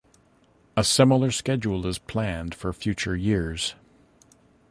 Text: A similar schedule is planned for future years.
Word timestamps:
A 0.75 0.83
similar 0.83 1.29
schedule 1.29 1.85
is 1.85 1.99
planned 1.99 2.55
for 2.55 2.73
future 2.73 3.15
years. 3.15 3.75